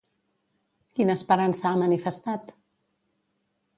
Quina 0.99 1.17
esperança 1.21 1.67
ha 1.73 1.75
manifestat? 1.85 2.51